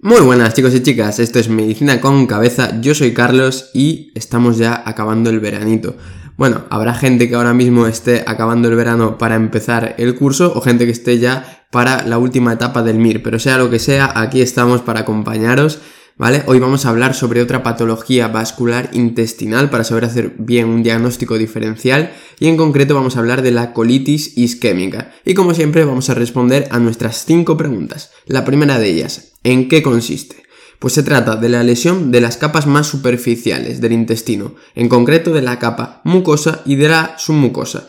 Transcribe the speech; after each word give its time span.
Muy 0.00 0.20
buenas 0.20 0.54
chicos 0.54 0.72
y 0.76 0.80
chicas, 0.80 1.18
esto 1.18 1.40
es 1.40 1.48
Medicina 1.48 2.00
con 2.00 2.28
Cabeza, 2.28 2.80
yo 2.80 2.94
soy 2.94 3.12
Carlos 3.12 3.70
y 3.74 4.12
estamos 4.14 4.56
ya 4.56 4.80
acabando 4.86 5.28
el 5.28 5.40
veranito. 5.40 5.96
Bueno, 6.36 6.66
habrá 6.70 6.94
gente 6.94 7.28
que 7.28 7.34
ahora 7.34 7.52
mismo 7.52 7.84
esté 7.88 8.22
acabando 8.24 8.68
el 8.68 8.76
verano 8.76 9.18
para 9.18 9.34
empezar 9.34 9.96
el 9.98 10.14
curso 10.14 10.52
o 10.54 10.60
gente 10.60 10.84
que 10.84 10.92
esté 10.92 11.18
ya 11.18 11.66
para 11.72 12.06
la 12.06 12.18
última 12.18 12.52
etapa 12.52 12.84
del 12.84 12.98
MIR, 12.98 13.24
pero 13.24 13.40
sea 13.40 13.58
lo 13.58 13.70
que 13.70 13.80
sea, 13.80 14.12
aquí 14.14 14.40
estamos 14.40 14.82
para 14.82 15.00
acompañaros 15.00 15.80
¿vale? 16.18 16.42
Hoy 16.46 16.58
vamos 16.58 16.84
a 16.84 16.90
hablar 16.90 17.14
sobre 17.14 17.40
otra 17.40 17.62
patología 17.62 18.28
vascular 18.28 18.90
intestinal 18.92 19.70
para 19.70 19.84
saber 19.84 20.04
hacer 20.04 20.34
bien 20.38 20.66
un 20.66 20.82
diagnóstico 20.82 21.38
diferencial 21.38 22.12
y 22.38 22.48
en 22.48 22.56
concreto 22.56 22.94
vamos 22.94 23.16
a 23.16 23.20
hablar 23.20 23.42
de 23.42 23.52
la 23.52 23.72
colitis 23.72 24.36
isquémica. 24.36 25.12
Y 25.24 25.34
como 25.34 25.54
siempre 25.54 25.84
vamos 25.84 26.10
a 26.10 26.14
responder 26.14 26.68
a 26.70 26.80
nuestras 26.80 27.24
cinco 27.24 27.56
preguntas. 27.56 28.10
La 28.26 28.44
primera 28.44 28.78
de 28.78 28.90
ellas, 28.90 29.32
¿en 29.44 29.68
qué 29.68 29.82
consiste? 29.82 30.42
Pues 30.78 30.92
se 30.92 31.02
trata 31.02 31.36
de 31.36 31.48
la 31.48 31.62
lesión 31.62 32.12
de 32.12 32.20
las 32.20 32.36
capas 32.36 32.66
más 32.66 32.86
superficiales 32.86 33.80
del 33.80 33.92
intestino, 33.92 34.54
en 34.74 34.88
concreto 34.88 35.32
de 35.32 35.42
la 35.42 35.58
capa 35.58 36.00
mucosa 36.04 36.62
y 36.64 36.76
de 36.76 36.88
la 36.88 37.16
submucosa. 37.18 37.88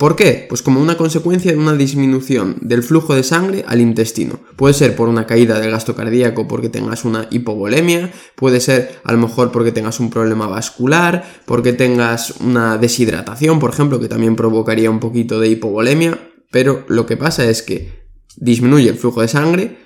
¿Por 0.00 0.16
qué? 0.16 0.46
Pues 0.48 0.62
como 0.62 0.80
una 0.80 0.96
consecuencia 0.96 1.52
de 1.52 1.58
una 1.58 1.74
disminución 1.74 2.56
del 2.62 2.82
flujo 2.82 3.14
de 3.14 3.22
sangre 3.22 3.66
al 3.68 3.82
intestino. 3.82 4.40
Puede 4.56 4.72
ser 4.72 4.96
por 4.96 5.10
una 5.10 5.26
caída 5.26 5.60
del 5.60 5.70
gasto 5.70 5.94
cardíaco 5.94 6.48
porque 6.48 6.70
tengas 6.70 7.04
una 7.04 7.28
hipovolemia, 7.30 8.10
puede 8.34 8.60
ser 8.60 8.98
a 9.04 9.12
lo 9.12 9.18
mejor 9.18 9.52
porque 9.52 9.72
tengas 9.72 10.00
un 10.00 10.08
problema 10.08 10.46
vascular, 10.46 11.42
porque 11.44 11.74
tengas 11.74 12.30
una 12.40 12.78
deshidratación, 12.78 13.58
por 13.58 13.74
ejemplo, 13.74 14.00
que 14.00 14.08
también 14.08 14.36
provocaría 14.36 14.90
un 14.90 15.00
poquito 15.00 15.38
de 15.38 15.48
hipovolemia, 15.48 16.18
pero 16.50 16.82
lo 16.88 17.04
que 17.04 17.18
pasa 17.18 17.44
es 17.44 17.60
que 17.60 18.06
disminuye 18.38 18.88
el 18.88 18.96
flujo 18.96 19.20
de 19.20 19.28
sangre, 19.28 19.76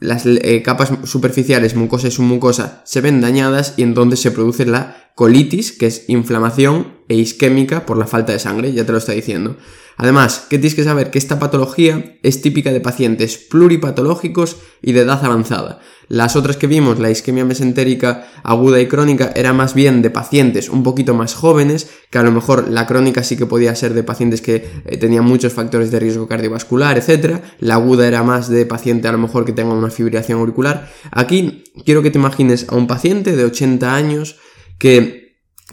las 0.00 0.24
eh, 0.26 0.62
capas 0.62 0.92
superficiales 1.04 1.76
mucosa 1.76 2.08
y 2.08 2.10
submucosa 2.10 2.82
se 2.84 3.00
ven 3.00 3.20
dañadas 3.20 3.74
y 3.76 3.82
entonces 3.82 4.20
se 4.20 4.30
produce 4.30 4.64
la 4.64 5.12
colitis, 5.14 5.72
que 5.72 5.86
es 5.86 6.08
inflamación 6.08 6.94
e 7.08 7.16
isquémica 7.16 7.84
por 7.84 7.98
la 7.98 8.06
falta 8.06 8.32
de 8.32 8.38
sangre, 8.38 8.72
ya 8.72 8.86
te 8.86 8.92
lo 8.92 8.98
está 8.98 9.12
diciendo. 9.12 9.56
Además, 10.02 10.46
que 10.48 10.56
tienes 10.56 10.74
que 10.74 10.82
saber 10.82 11.10
que 11.10 11.18
esta 11.18 11.38
patología 11.38 12.16
es 12.22 12.40
típica 12.40 12.72
de 12.72 12.80
pacientes 12.80 13.36
pluripatológicos 13.36 14.56
y 14.80 14.92
de 14.92 15.02
edad 15.02 15.22
avanzada. 15.22 15.80
Las 16.08 16.36
otras 16.36 16.56
que 16.56 16.66
vimos, 16.66 16.98
la 16.98 17.10
isquemia 17.10 17.44
mesentérica 17.44 18.26
aguda 18.42 18.80
y 18.80 18.86
crónica, 18.86 19.30
era 19.36 19.52
más 19.52 19.74
bien 19.74 20.00
de 20.00 20.08
pacientes 20.08 20.70
un 20.70 20.84
poquito 20.84 21.12
más 21.12 21.34
jóvenes, 21.34 21.90
que 22.08 22.16
a 22.16 22.22
lo 22.22 22.32
mejor 22.32 22.70
la 22.70 22.86
crónica 22.86 23.22
sí 23.22 23.36
que 23.36 23.44
podía 23.44 23.74
ser 23.74 23.92
de 23.92 24.02
pacientes 24.02 24.40
que 24.40 24.70
eh, 24.86 24.96
tenían 24.96 25.26
muchos 25.26 25.52
factores 25.52 25.90
de 25.90 26.00
riesgo 26.00 26.26
cardiovascular, 26.26 26.96
etc. 26.96 27.42
La 27.58 27.74
aguda 27.74 28.08
era 28.08 28.22
más 28.22 28.48
de 28.48 28.64
paciente 28.64 29.06
a 29.06 29.12
lo 29.12 29.18
mejor 29.18 29.44
que 29.44 29.52
tenga 29.52 29.74
una 29.74 29.90
fibrilación 29.90 30.40
auricular. 30.40 30.90
Aquí 31.10 31.64
quiero 31.84 32.02
que 32.02 32.10
te 32.10 32.16
imagines 32.16 32.64
a 32.70 32.74
un 32.74 32.86
paciente 32.86 33.36
de 33.36 33.44
80 33.44 33.94
años 33.94 34.36
que 34.78 35.19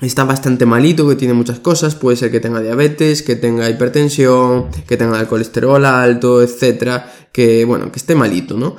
está 0.02 0.24
bastante 0.24 0.66
malito, 0.66 1.08
que 1.08 1.16
tiene 1.16 1.34
muchas 1.34 1.60
cosas, 1.60 1.96
puede 1.96 2.18
ser 2.18 2.32
que 2.32 2.40
tenga 2.40 2.62
diabetes, 2.62 3.24
que 3.24 3.36
tenga 3.36 3.70
hipertensión, 3.70 4.70
que 4.88 4.98
tenga 4.98 5.20
el 5.20 5.28
colesterol 5.28 5.84
alto, 5.86 6.42
etcétera, 6.42 7.12
que 7.32 7.66
bueno, 7.66 7.92
que 7.92 8.00
esté 8.00 8.16
malito, 8.16 8.58
¿no? 8.58 8.76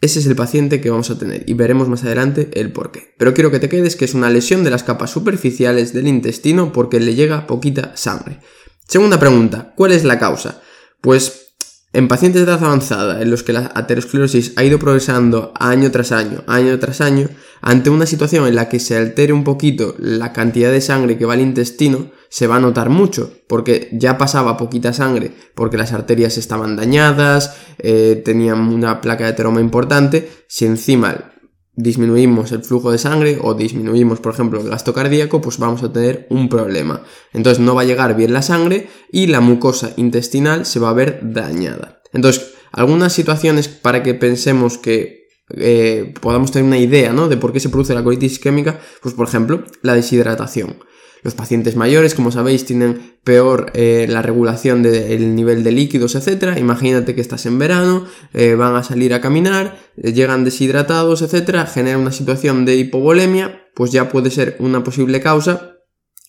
Ese 0.00 0.18
es 0.18 0.26
el 0.26 0.34
paciente 0.34 0.80
que 0.80 0.90
vamos 0.90 1.10
a 1.10 1.18
tener 1.18 1.44
y 1.46 1.54
veremos 1.54 1.88
más 1.88 2.02
adelante 2.02 2.50
el 2.54 2.72
por 2.72 2.90
qué. 2.90 3.14
Pero 3.18 3.34
quiero 3.34 3.52
que 3.52 3.60
te 3.60 3.68
quedes 3.68 3.94
que 3.94 4.04
es 4.04 4.14
una 4.14 4.30
lesión 4.30 4.64
de 4.64 4.70
las 4.70 4.82
capas 4.82 5.10
superficiales 5.10 5.92
del 5.92 6.08
intestino 6.08 6.72
porque 6.72 6.98
le 6.98 7.14
llega 7.14 7.46
poquita 7.46 7.92
sangre. 7.94 8.40
Segunda 8.88 9.20
pregunta, 9.20 9.72
¿cuál 9.76 9.92
es 9.92 10.02
la 10.02 10.18
causa? 10.18 10.60
Pues 11.00 11.51
en 11.92 12.08
pacientes 12.08 12.40
de 12.40 12.50
edad 12.50 12.64
avanzada, 12.64 13.20
en 13.20 13.30
los 13.30 13.42
que 13.42 13.52
la 13.52 13.70
aterosclerosis 13.74 14.54
ha 14.56 14.64
ido 14.64 14.78
progresando 14.78 15.52
año 15.58 15.90
tras 15.90 16.10
año, 16.12 16.42
año 16.46 16.78
tras 16.78 17.00
año, 17.00 17.28
ante 17.60 17.90
una 17.90 18.06
situación 18.06 18.46
en 18.46 18.54
la 18.54 18.68
que 18.68 18.80
se 18.80 18.96
altere 18.96 19.32
un 19.32 19.44
poquito 19.44 19.94
la 19.98 20.32
cantidad 20.32 20.70
de 20.70 20.80
sangre 20.80 21.18
que 21.18 21.26
va 21.26 21.34
al 21.34 21.40
intestino, 21.40 22.10
se 22.30 22.46
va 22.46 22.56
a 22.56 22.60
notar 22.60 22.88
mucho, 22.88 23.32
porque 23.46 23.90
ya 23.92 24.16
pasaba 24.16 24.56
poquita 24.56 24.94
sangre, 24.94 25.32
porque 25.54 25.76
las 25.76 25.92
arterias 25.92 26.38
estaban 26.38 26.76
dañadas, 26.76 27.56
eh, 27.78 28.22
tenían 28.24 28.60
una 28.60 29.00
placa 29.02 29.24
de 29.24 29.30
ateroma 29.30 29.60
importante, 29.60 30.30
si 30.48 30.64
encima 30.64 31.31
disminuimos 31.74 32.52
el 32.52 32.62
flujo 32.62 32.92
de 32.92 32.98
sangre 32.98 33.38
o 33.40 33.54
disminuimos, 33.54 34.20
por 34.20 34.34
ejemplo, 34.34 34.60
el 34.60 34.68
gasto 34.68 34.92
cardíaco, 34.92 35.40
pues 35.40 35.58
vamos 35.58 35.82
a 35.82 35.92
tener 35.92 36.26
un 36.30 36.48
problema. 36.48 37.02
Entonces 37.32 37.60
no 37.60 37.74
va 37.74 37.82
a 37.82 37.86
llegar 37.86 38.16
bien 38.16 38.32
la 38.32 38.42
sangre 38.42 38.88
y 39.10 39.26
la 39.26 39.40
mucosa 39.40 39.92
intestinal 39.96 40.66
se 40.66 40.80
va 40.80 40.90
a 40.90 40.94
ver 40.94 41.20
dañada. 41.22 42.02
Entonces, 42.12 42.52
algunas 42.72 43.12
situaciones 43.12 43.68
para 43.68 44.02
que 44.02 44.14
pensemos 44.14 44.78
que 44.78 45.22
eh, 45.56 46.14
podamos 46.20 46.50
tener 46.52 46.66
una 46.66 46.78
idea 46.78 47.12
¿no? 47.12 47.28
de 47.28 47.36
por 47.36 47.52
qué 47.52 47.60
se 47.60 47.68
produce 47.68 47.94
la 47.94 48.04
colitis 48.04 48.32
isquémica, 48.32 48.80
pues 49.02 49.14
por 49.14 49.26
ejemplo, 49.26 49.64
la 49.82 49.94
deshidratación. 49.94 50.76
Los 51.22 51.34
pacientes 51.34 51.76
mayores, 51.76 52.14
como 52.14 52.32
sabéis, 52.32 52.64
tienen 52.64 53.16
peor 53.22 53.70
eh, 53.74 54.06
la 54.08 54.22
regulación 54.22 54.82
del 54.82 55.36
nivel 55.36 55.62
de 55.62 55.70
líquidos, 55.70 56.16
etc. 56.16 56.58
Imagínate 56.58 57.14
que 57.14 57.20
estás 57.20 57.46
en 57.46 57.60
verano, 57.60 58.06
eh, 58.32 58.56
van 58.56 58.74
a 58.74 58.82
salir 58.82 59.14
a 59.14 59.20
caminar, 59.20 59.78
llegan 59.96 60.44
deshidratados, 60.44 61.22
etc. 61.22 61.66
Genera 61.72 61.98
una 61.98 62.12
situación 62.12 62.64
de 62.64 62.76
hipovolemia, 62.76 63.68
pues 63.74 63.92
ya 63.92 64.08
puede 64.08 64.30
ser 64.30 64.56
una 64.58 64.84
posible 64.84 65.20
causa 65.20 65.71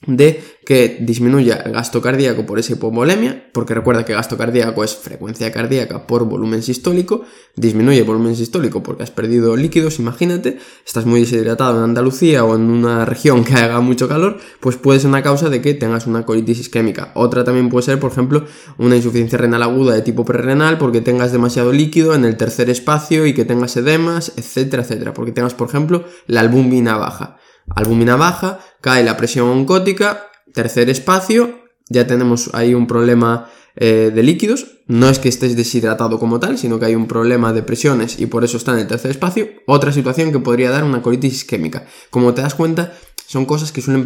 de 0.05 0.43
que 0.65 0.97
disminuya 1.01 1.55
el 1.65 1.73
gasto 1.73 2.01
cardíaco 2.01 2.45
por 2.45 2.59
esa 2.59 2.73
hipovolemia, 2.73 3.49
porque 3.51 3.73
recuerda 3.73 4.05
que 4.05 4.13
gasto 4.13 4.37
cardíaco 4.37 4.83
es 4.83 4.95
frecuencia 4.95 5.51
cardíaca 5.51 6.07
por 6.07 6.25
volumen 6.25 6.63
sistólico, 6.63 7.23
disminuye 7.55 7.99
el 7.99 8.05
volumen 8.05 8.35
sistólico 8.35 8.81
porque 8.81 9.03
has 9.03 9.11
perdido 9.11 9.55
líquidos, 9.55 9.99
imagínate, 9.99 10.59
estás 10.85 11.05
muy 11.05 11.21
deshidratado 11.21 11.77
en 11.77 11.83
Andalucía 11.83 12.45
o 12.45 12.55
en 12.55 12.61
una 12.61 13.05
región 13.05 13.43
que 13.43 13.53
haga 13.55 13.81
mucho 13.81 14.07
calor, 14.07 14.37
pues 14.59 14.77
puede 14.77 14.99
ser 14.99 15.09
una 15.09 15.23
causa 15.23 15.49
de 15.49 15.61
que 15.61 15.73
tengas 15.73 16.07
una 16.07 16.25
colitis 16.25 16.59
isquémica. 16.59 17.11
Otra 17.15 17.43
también 17.43 17.69
puede 17.69 17.83
ser, 17.83 17.99
por 17.99 18.11
ejemplo, 18.11 18.45
una 18.77 18.95
insuficiencia 18.95 19.37
renal 19.37 19.63
aguda 19.63 19.93
de 19.93 20.01
tipo 20.01 20.23
prerrenal 20.25 20.77
porque 20.77 21.01
tengas 21.01 21.31
demasiado 21.31 21.73
líquido 21.73 22.15
en 22.15 22.25
el 22.25 22.37
tercer 22.37 22.69
espacio 22.69 23.25
y 23.25 23.33
que 23.33 23.45
tengas 23.45 23.75
edemas, 23.75 24.33
etcétera, 24.37 24.83
etcétera, 24.83 25.13
porque 25.13 25.31
tengas, 25.31 25.53
por 25.53 25.67
ejemplo, 25.67 26.05
la 26.27 26.41
albúmina 26.41 26.97
baja. 26.97 27.37
Albúmina 27.75 28.17
baja, 28.17 28.59
cae 28.83 29.01
la 29.01 29.15
presión 29.15 29.47
oncótica, 29.47 30.27
tercer 30.53 30.89
espacio, 30.89 31.63
ya 31.89 32.05
tenemos 32.05 32.49
ahí 32.53 32.73
un 32.73 32.85
problema 32.85 33.49
eh, 33.77 34.11
de 34.13 34.23
líquidos. 34.23 34.81
No 34.87 35.07
es 35.07 35.19
que 35.19 35.29
estés 35.29 35.55
deshidratado 35.55 36.19
como 36.19 36.41
tal, 36.41 36.57
sino 36.57 36.79
que 36.79 36.87
hay 36.87 36.95
un 36.95 37.07
problema 37.07 37.53
de 37.53 37.63
presiones 37.63 38.19
y 38.19 38.25
por 38.25 38.43
eso 38.43 38.57
está 38.57 38.73
en 38.73 38.79
el 38.79 38.87
tercer 38.87 39.11
espacio. 39.11 39.47
Otra 39.67 39.93
situación 39.93 40.33
que 40.33 40.39
podría 40.39 40.69
dar 40.69 40.83
una 40.83 41.01
colitis 41.01 41.33
isquémica. 41.33 41.85
Como 42.09 42.33
te 42.33 42.41
das 42.41 42.55
cuenta, 42.55 42.93
son 43.25 43.45
cosas 43.45 43.71
que 43.71 43.81
suelen 43.81 44.05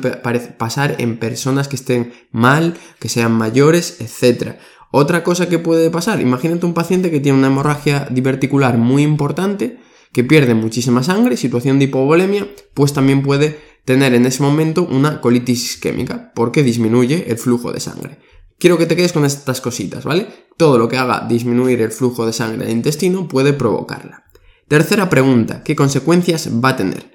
pasar 0.59 0.97
en 0.99 1.17
personas 1.17 1.67
que 1.67 1.75
estén 1.75 2.13
mal, 2.31 2.75
que 2.99 3.09
sean 3.09 3.31
mayores, 3.31 3.97
etc. 3.99 4.57
Otra 4.91 5.23
cosa 5.23 5.49
que 5.49 5.57
puede 5.57 5.89
pasar, 5.89 6.21
imagínate 6.21 6.67
un 6.67 6.75
paciente 6.75 7.09
que 7.09 7.19
tiene 7.19 7.39
una 7.39 7.47
hemorragia 7.47 8.07
diverticular 8.11 8.77
muy 8.77 9.01
importante, 9.01 9.79
que 10.13 10.23
pierde 10.23 10.53
muchísima 10.53 11.01
sangre, 11.01 11.35
situación 11.35 11.79
de 11.79 11.85
hipovolemia, 11.85 12.47
pues 12.75 12.93
también 12.93 13.23
puede 13.23 13.59
tener 13.87 14.13
en 14.13 14.25
ese 14.25 14.43
momento 14.43 14.83
una 14.83 15.21
colitis 15.21 15.63
isquémica, 15.63 16.33
porque 16.35 16.61
disminuye 16.61 17.31
el 17.31 17.37
flujo 17.37 17.71
de 17.71 17.79
sangre. 17.79 18.19
Quiero 18.59 18.77
que 18.77 18.85
te 18.85 18.97
quedes 18.97 19.13
con 19.13 19.23
estas 19.23 19.61
cositas, 19.61 20.03
¿vale? 20.03 20.27
Todo 20.57 20.77
lo 20.77 20.89
que 20.89 20.97
haga 20.97 21.25
disminuir 21.25 21.81
el 21.81 21.91
flujo 21.91 22.25
de 22.25 22.33
sangre 22.33 22.65
del 22.65 22.75
intestino 22.75 23.29
puede 23.29 23.53
provocarla. 23.53 24.25
Tercera 24.67 25.09
pregunta, 25.09 25.63
¿qué 25.63 25.73
consecuencias 25.73 26.49
va 26.61 26.69
a 26.69 26.75
tener? 26.75 27.13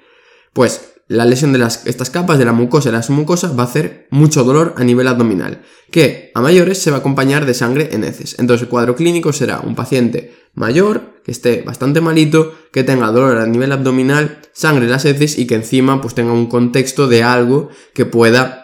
Pues 0.51 0.95
la 1.07 1.25
lesión 1.25 1.53
de 1.53 1.59
las, 1.59 1.85
estas 1.85 2.09
capas 2.09 2.39
de 2.39 2.45
la 2.45 2.53
mucosa 2.53 2.89
y 2.89 2.91
la 2.93 3.03
submucosa 3.03 3.53
va 3.53 3.63
a 3.63 3.67
hacer 3.67 4.07
mucho 4.09 4.43
dolor 4.43 4.73
a 4.75 4.83
nivel 4.83 5.07
abdominal, 5.07 5.61
que 5.91 6.31
a 6.33 6.41
mayores 6.41 6.79
se 6.79 6.89
va 6.89 6.97
a 6.97 6.99
acompañar 7.01 7.45
de 7.45 7.53
sangre 7.53 7.89
en 7.91 8.03
heces. 8.03 8.35
Entonces 8.39 8.63
el 8.63 8.69
cuadro 8.69 8.95
clínico 8.95 9.31
será 9.31 9.59
un 9.59 9.75
paciente 9.75 10.33
mayor, 10.53 11.21
que 11.23 11.31
esté 11.31 11.61
bastante 11.61 12.01
malito, 12.01 12.53
que 12.71 12.83
tenga 12.83 13.07
dolor 13.07 13.37
a 13.37 13.45
nivel 13.45 13.71
abdominal, 13.71 14.39
sangre 14.53 14.85
en 14.85 14.91
las 14.91 15.05
heces 15.05 15.37
y 15.37 15.47
que 15.47 15.55
encima 15.55 16.01
pues 16.01 16.15
tenga 16.15 16.33
un 16.33 16.47
contexto 16.47 17.07
de 17.07 17.23
algo 17.23 17.69
que 17.93 18.05
pueda 18.05 18.63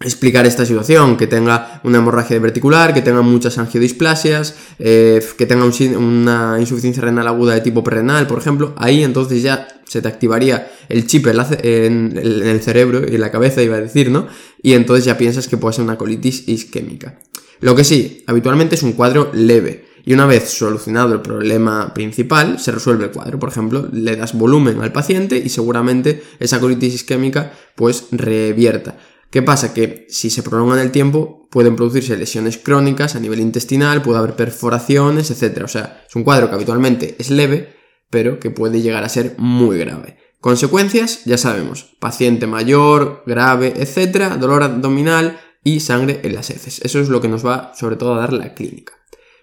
explicar 0.00 0.46
esta 0.46 0.64
situación, 0.64 1.16
que 1.16 1.26
tenga 1.26 1.80
una 1.82 1.98
hemorragia 1.98 2.38
verticular, 2.38 2.94
que 2.94 3.02
tenga 3.02 3.22
muchas 3.22 3.58
angiodisplasias, 3.58 4.54
eh, 4.78 5.20
que 5.36 5.46
tenga 5.46 5.64
una 5.64 6.56
insuficiencia 6.60 7.02
renal 7.02 7.26
aguda 7.26 7.54
de 7.54 7.62
tipo 7.62 7.82
prerenal, 7.82 8.28
por 8.28 8.38
ejemplo, 8.38 8.74
ahí 8.76 9.02
entonces 9.02 9.42
ya 9.42 9.66
se 9.86 10.00
te 10.00 10.06
activaría 10.06 10.70
el 10.88 11.06
chip 11.06 11.26
en, 11.26 12.16
el 12.16 12.60
cerebro 12.60 13.02
y 13.08 13.18
la 13.18 13.32
cabeza, 13.32 13.62
iba 13.62 13.76
a 13.76 13.80
decir, 13.80 14.10
¿no? 14.10 14.28
Y 14.62 14.74
entonces 14.74 15.04
ya 15.04 15.18
piensas 15.18 15.48
que 15.48 15.56
puede 15.56 15.74
ser 15.74 15.84
una 15.84 15.98
colitis 15.98 16.46
isquémica. 16.48 17.18
Lo 17.60 17.74
que 17.74 17.82
sí, 17.82 18.22
habitualmente 18.28 18.76
es 18.76 18.84
un 18.84 18.92
cuadro 18.92 19.30
leve. 19.34 19.87
Y 20.08 20.14
una 20.14 20.24
vez 20.24 20.48
solucionado 20.48 21.12
el 21.12 21.20
problema 21.20 21.92
principal, 21.92 22.58
se 22.58 22.72
resuelve 22.72 23.04
el 23.04 23.10
cuadro. 23.10 23.38
Por 23.38 23.50
ejemplo, 23.50 23.90
le 23.92 24.16
das 24.16 24.32
volumen 24.32 24.80
al 24.80 24.90
paciente 24.90 25.36
y 25.36 25.50
seguramente 25.50 26.22
esa 26.38 26.60
colitis 26.60 26.94
isquémica 26.94 27.52
pues 27.76 28.06
revierta. 28.10 28.96
¿Qué 29.30 29.42
pasa? 29.42 29.74
Que 29.74 30.06
si 30.08 30.30
se 30.30 30.42
prolonga 30.42 30.76
en 30.76 30.80
el 30.80 30.92
tiempo 30.92 31.46
pueden 31.50 31.76
producirse 31.76 32.16
lesiones 32.16 32.56
crónicas 32.56 33.16
a 33.16 33.20
nivel 33.20 33.40
intestinal, 33.40 34.00
puede 34.00 34.20
haber 34.20 34.34
perforaciones, 34.34 35.30
etc. 35.30 35.64
O 35.64 35.68
sea, 35.68 36.02
es 36.08 36.16
un 36.16 36.24
cuadro 36.24 36.48
que 36.48 36.54
habitualmente 36.54 37.14
es 37.18 37.30
leve, 37.30 37.76
pero 38.08 38.40
que 38.40 38.48
puede 38.48 38.80
llegar 38.80 39.04
a 39.04 39.10
ser 39.10 39.34
muy 39.36 39.76
grave. 39.76 40.16
Consecuencias, 40.40 41.26
ya 41.26 41.36
sabemos, 41.36 41.96
paciente 42.00 42.46
mayor, 42.46 43.24
grave, 43.26 43.74
etcétera, 43.76 44.38
dolor 44.38 44.62
abdominal 44.62 45.38
y 45.62 45.80
sangre 45.80 46.20
en 46.22 46.34
las 46.34 46.48
heces. 46.48 46.80
Eso 46.82 46.98
es 46.98 47.10
lo 47.10 47.20
que 47.20 47.28
nos 47.28 47.44
va 47.44 47.74
sobre 47.74 47.96
todo 47.96 48.14
a 48.14 48.20
dar 48.20 48.32
la 48.32 48.54
clínica. 48.54 48.97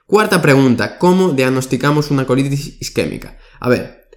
Cuarta 0.06 0.42
pregunta, 0.42 1.00
¿cómo 1.00 1.32
diagnosticamos 1.32 2.12
una 2.12 2.28
colitis 2.28 2.80
isquémica? 2.80 3.38
A 3.60 3.70
ver, 3.70 4.08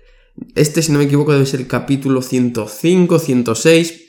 este 0.54 0.82
si 0.82 0.92
no 0.92 0.98
me 0.98 1.04
equivoco 1.04 1.32
debe 1.32 1.46
ser 1.46 1.60
el 1.60 1.66
capítulo 1.66 2.20
105, 2.20 3.18
106. 3.18 4.02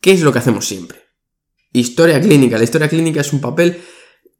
¿Qué 0.00 0.12
es 0.12 0.22
lo 0.22 0.32
que 0.32 0.38
hacemos 0.38 0.66
siempre? 0.66 0.98
Historia 1.72 2.20
clínica. 2.20 2.56
La 2.56 2.64
historia 2.64 2.88
clínica 2.88 3.20
es 3.20 3.32
un 3.32 3.40
papel 3.40 3.82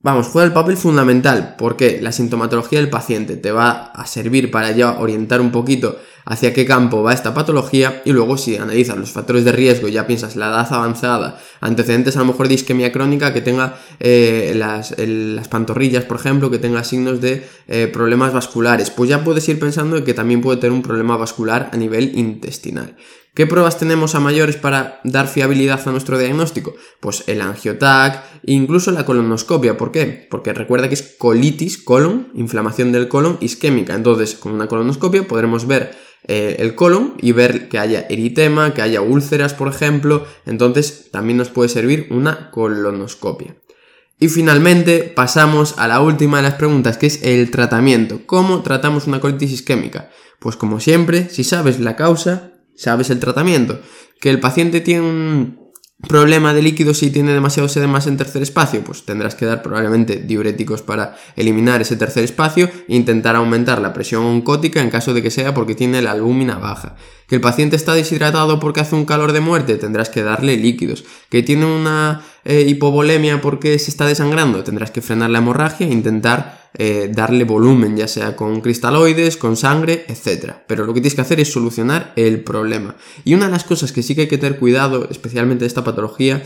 Vamos, 0.03 0.29
juega 0.29 0.47
el 0.47 0.55
papel 0.55 0.79
fundamental 0.79 1.57
porque 1.59 2.01
la 2.01 2.11
sintomatología 2.11 2.79
del 2.79 2.89
paciente 2.89 3.37
te 3.37 3.53
va 3.53 3.71
a 3.71 4.07
servir 4.07 4.51
para 4.51 4.71
ya 4.71 4.99
orientar 4.99 5.43
un 5.43 5.53
poquito 5.53 6.01
hacia 6.25 6.53
qué 6.53 6.65
campo 6.67 7.03
va 7.03 7.13
esta 7.13 7.35
patología 7.35 8.03
y 8.05 8.13
luego 8.13 8.37
si 8.37 8.57
analizas 8.57 8.97
los 8.97 9.11
factores 9.11 9.45
de 9.45 9.53
riesgo 9.53 9.89
ya 9.89 10.07
piensas 10.07 10.37
la 10.37 10.49
edad 10.49 10.73
avanzada, 10.73 11.41
antecedentes 11.61 12.17
a 12.17 12.21
lo 12.21 12.27
mejor 12.27 12.49
de 12.49 12.55
isquemia 12.55 12.93
crónica, 12.93 13.33
que 13.33 13.41
tenga 13.41 13.77
eh, 13.99 14.53
las, 14.57 14.95
las, 14.99 15.49
pantorrillas, 15.49 16.05
por 16.05 16.19
ejemplo, 16.19 16.51
que 16.51 16.59
tenga 16.59 16.85
signos 16.85 17.21
de 17.21 17.47
eh, 17.69 17.89
problemas 17.93 18.33
vasculares, 18.33 18.91
pues 18.91 19.11
ya 19.11 19.25
puedes 19.25 19.49
ir 19.49 19.59
pensando 19.59 19.97
en 19.97 20.05
que 20.05 20.15
también 20.15 20.41
puede 20.41 20.59
tener 20.59 20.73
un 20.73 20.83
problema 20.83 21.17
vascular 21.17 21.71
a 21.73 21.77
nivel 21.77 22.17
intestinal. 22.17 22.97
¿Qué 23.33 23.47
pruebas 23.47 23.79
tenemos 23.79 24.17
a 24.17 24.21
mayores 24.21 24.57
para 24.57 25.01
dar 25.05 25.29
fiabilidad 25.29 25.81
a 25.87 25.93
nuestro 25.93 26.19
diagnóstico? 26.19 26.75
Pues 26.99 27.23
el 27.29 27.41
angiotac, 27.41 28.25
incluso 28.45 28.91
la 28.91 29.07
colonoscopia. 29.07 29.77
¿Por 29.77 29.93
qué? 29.93 30.27
Porque 30.29 30.53
recuerda 30.53 30.89
que 30.89 30.95
es 30.95 31.15
colitis, 31.17 31.79
colon, 31.79 32.33
inflamación 32.35 32.91
del 32.91 33.07
colon 33.07 33.39
isquémica. 33.41 33.95
Entonces, 33.95 34.35
con 34.35 34.53
una 34.53 34.67
colonoscopia 34.67 35.29
podremos 35.29 35.69
ver 35.69 35.97
eh, 36.27 36.57
el 36.59 36.75
colon 36.75 37.15
y 37.21 37.33
ver 37.33 37.69
que 37.69 37.79
haya 37.79 38.07
eritema, 38.09 38.75
que 38.75 38.83
haya 38.83 39.01
úlceras, 39.01 39.55
por 39.55 39.69
ejemplo. 39.69 40.27
Entonces, 40.47 41.11
también 41.11 41.39
nos 41.39 41.51
puede 41.51 41.69
servir 41.69 42.07
una 42.11 42.51
colonoscopia. 42.51 43.57
Y 44.19 44.29
finalmente 44.29 45.13
pasamos 45.15 45.75
a 45.79 45.89
la 45.89 46.01
última 46.01 46.37
de 46.37 46.43
las 46.43 46.55
preguntas, 46.55 46.99
que 46.99 47.07
es 47.07 47.23
el 47.23 47.51
tratamiento. 47.51 48.21
¿Cómo 48.27 48.63
tratamos 48.63 49.07
una 49.07 49.19
colitis 49.19 49.51
isquémica? 49.51 50.11
Pues 50.39 50.57
como 50.57 50.79
siempre, 50.79 51.31
si 51.31 51.43
sabes 51.43 51.81
la 51.81 51.97
causa, 51.97 52.53
sabes 52.77 53.09
el 53.09 53.19
tratamiento. 53.19 53.81
Que 54.21 54.29
el 54.29 54.39
paciente 54.39 54.83
tiene 54.83 55.01
un 55.01 55.60
problema 56.07 56.55
de 56.55 56.63
líquidos 56.63 57.03
y 57.03 57.11
tiene 57.11 57.33
demasiado 57.33 57.69
más 57.89 58.07
en 58.07 58.17
tercer 58.17 58.43
espacio, 58.43 58.83
pues 58.83 59.05
tendrás 59.05 59.35
que 59.35 59.47
dar 59.47 59.63
probablemente 59.63 60.17
diuréticos 60.17 60.83
para 60.83 61.17
eliminar 61.37 61.81
ese 61.81 61.97
tercer 61.97 62.25
espacio 62.25 62.71
e 62.89 62.97
intentar 62.97 63.37
aumentar 63.37 63.81
la 63.81 63.93
presión 63.93 64.25
oncótica 64.25 64.81
en 64.81 64.91
caso 64.91 65.15
de 65.15 65.23
que 65.23 65.31
sea 65.31 65.55
porque 65.55 65.75
tiene 65.75 66.03
la 66.03 66.13
albúmina 66.13 66.59
baja. 66.59 66.97
Que 67.27 67.37
el 67.37 67.41
paciente 67.41 67.77
está 67.77 67.95
deshidratado 67.95 68.59
porque 68.59 68.81
hace 68.81 68.97
un 68.97 69.05
calor 69.05 69.33
de 69.33 69.41
muerte, 69.41 69.77
tendrás 69.77 70.09
que 70.09 70.23
darle 70.23 70.57
líquidos. 70.57 71.05
Que 71.29 71.43
tiene 71.43 71.67
una 71.67 72.23
eh, 72.45 72.65
hipovolemia 72.67 73.41
porque 73.41 73.79
se 73.79 73.91
está 73.91 74.07
desangrando, 74.07 74.65
tendrás 74.65 74.91
que 74.91 75.03
frenar 75.03 75.31
la 75.31 75.39
hemorragia 75.39 75.87
e 75.87 75.93
intentar 75.93 76.60
eh, 76.75 77.11
darle 77.13 77.45
volumen, 77.45 77.97
ya 77.97 78.07
sea 78.07 78.37
con 78.37 78.61
cristaloides, 78.61 79.37
con 79.37 79.57
sangre, 79.57 80.05
etc. 80.09 80.55
Pero 80.67 80.87
lo 80.87 80.95
que 80.95 81.01
tienes 81.01 81.15
que 81.15 81.21
hacer 81.21 81.41
es 81.41 81.53
solucionar 81.53 82.13
el 82.17 82.45
problema. 82.45 82.97
Y 83.25 83.35
una 83.35 83.47
de 83.47 83.53
las 83.53 83.65
cosas 83.65 83.93
que 83.93 84.03
sí 84.03 84.15
que 84.15 84.23
hay 84.23 84.29
que 84.29 84.39
tener 84.39 84.59
cuidado, 84.59 85.09
especialmente 85.11 85.65
de 85.65 85.69
esta 85.69 85.85
patología, 85.85 86.43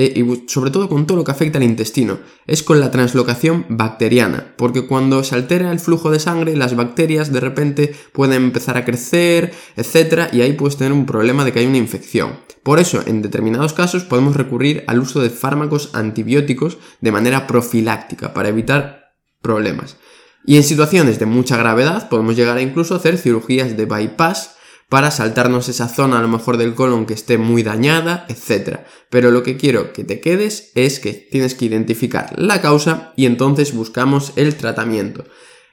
eh, 0.00 0.12
y 0.14 0.48
sobre 0.48 0.70
todo 0.70 0.88
con 0.88 1.06
todo 1.06 1.18
lo 1.18 1.24
que 1.24 1.32
afecta 1.32 1.58
al 1.58 1.64
intestino, 1.64 2.18
es 2.46 2.62
con 2.62 2.78
la 2.78 2.92
translocación 2.92 3.66
bacteriana, 3.68 4.54
porque 4.56 4.86
cuando 4.86 5.24
se 5.24 5.34
altera 5.34 5.72
el 5.72 5.80
flujo 5.80 6.12
de 6.12 6.20
sangre, 6.20 6.56
las 6.56 6.76
bacterias 6.76 7.32
de 7.32 7.40
repente 7.40 7.94
pueden 8.12 8.44
empezar 8.44 8.76
a 8.76 8.84
crecer, 8.84 9.52
etc. 9.76 10.28
Y 10.32 10.40
ahí 10.40 10.52
puedes 10.52 10.76
tener 10.76 10.92
un 10.92 11.04
problema 11.04 11.44
de 11.44 11.52
que 11.52 11.58
hay 11.58 11.66
una 11.66 11.78
infección. 11.78 12.38
Por 12.62 12.78
eso, 12.78 13.02
en 13.06 13.22
determinados 13.22 13.72
casos 13.72 14.04
podemos 14.04 14.36
recurrir 14.36 14.84
al 14.86 15.00
uso 15.00 15.20
de 15.20 15.30
fármacos 15.30 15.90
antibióticos 15.94 16.78
de 17.00 17.12
manera 17.12 17.46
profiláctica 17.46 18.34
para 18.34 18.50
evitar 18.50 18.97
problemas. 19.40 19.96
Y 20.44 20.56
en 20.56 20.62
situaciones 20.62 21.18
de 21.18 21.26
mucha 21.26 21.56
gravedad 21.56 22.08
podemos 22.08 22.36
llegar 22.36 22.56
a 22.56 22.62
incluso 22.62 22.94
hacer 22.94 23.18
cirugías 23.18 23.76
de 23.76 23.84
bypass 23.84 24.56
para 24.88 25.10
saltarnos 25.10 25.68
esa 25.68 25.88
zona 25.88 26.18
a 26.18 26.22
lo 26.22 26.28
mejor 26.28 26.56
del 26.56 26.74
colon 26.74 27.04
que 27.04 27.14
esté 27.14 27.36
muy 27.36 27.62
dañada, 27.62 28.24
etc. 28.28 28.80
Pero 29.10 29.30
lo 29.30 29.42
que 29.42 29.56
quiero 29.56 29.92
que 29.92 30.04
te 30.04 30.20
quedes 30.20 30.72
es 30.74 31.00
que 31.00 31.12
tienes 31.12 31.54
que 31.54 31.66
identificar 31.66 32.32
la 32.38 32.62
causa 32.62 33.12
y 33.16 33.26
entonces 33.26 33.74
buscamos 33.74 34.32
el 34.36 34.54
tratamiento. 34.54 35.24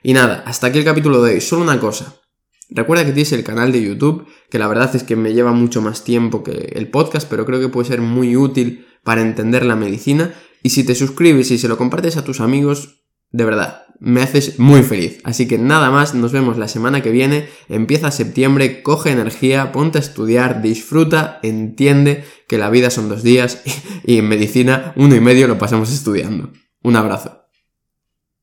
Y 0.04 0.14
nada, 0.14 0.44
hasta 0.46 0.68
aquí 0.68 0.80
el 0.80 0.86
capítulo 0.86 1.22
de 1.22 1.36
hoy. 1.36 1.42
Solo 1.42 1.62
una 1.64 1.80
cosa. 1.80 2.22
Recuerda 2.70 3.06
que 3.06 3.12
tienes 3.12 3.32
el 3.32 3.44
canal 3.44 3.72
de 3.72 3.82
YouTube, 3.82 4.28
que 4.50 4.60
la 4.60 4.68
verdad 4.68 4.94
es 4.96 5.04
que 5.04 5.16
me 5.16 5.34
lleva 5.34 5.54
mucho 5.54 5.82
más 5.82 6.04
tiempo 6.04 6.44
que 6.44 6.74
el 6.74 6.90
podcast, 6.90 7.30
pero 7.30 7.46
creo 7.46 7.60
que 7.62 7.70
puede 7.70 7.88
ser 7.88 8.02
muy 8.02 8.36
útil 8.36 8.86
para 9.04 9.22
entender 9.22 9.66
la 9.66 9.76
medicina. 9.76 10.34
Y 10.62 10.72
si 10.72 10.84
te 10.84 10.96
suscribes 10.96 11.52
y 11.52 11.58
se 11.58 11.68
lo 11.68 11.78
compartes 11.78 12.18
a 12.18 12.24
tus 12.24 12.42
amigos, 12.42 13.05
de 13.36 13.44
verdad, 13.44 13.84
me 14.00 14.22
haces 14.22 14.60
muy 14.60 14.82
feliz. 14.82 15.20
Así 15.26 15.46
que 15.46 15.58
nada 15.58 15.92
más, 15.92 16.16
nos 16.16 16.32
vemos 16.32 16.58
la 16.58 16.70
semana 16.70 17.02
que 17.02 17.12
viene. 17.12 17.50
Empieza 17.68 18.10
septiembre, 18.12 18.82
coge 18.82 19.12
energía, 19.12 19.74
ponte 19.74 19.98
a 19.98 20.02
estudiar, 20.02 20.62
disfruta, 20.62 21.40
entiende 21.44 22.24
que 22.48 22.58
la 22.58 22.70
vida 22.70 22.90
son 22.90 23.10
dos 23.10 23.24
días 23.24 23.62
y 24.06 24.20
en 24.20 24.30
medicina 24.30 24.94
uno 24.96 25.16
y 25.16 25.20
medio 25.20 25.50
lo 25.50 25.58
pasamos 25.58 25.92
estudiando. 25.92 26.54
Un 26.82 26.96
abrazo. 26.96 27.45